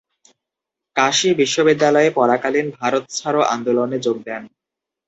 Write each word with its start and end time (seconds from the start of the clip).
কাশী 0.95 1.29
বিশ্ববিদ্যালয়ে 1.33 2.09
পড়াকালীন 2.11 2.67
ভারত 2.79 3.03
ছাড়ো 3.11 3.41
আন্দোলনে 3.53 3.97
যোগ 3.99 4.17
দেন। 4.25 4.43